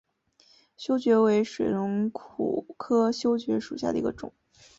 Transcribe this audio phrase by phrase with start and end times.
[0.77, 4.33] 修蕨为水龙骨科修蕨属下的一个种。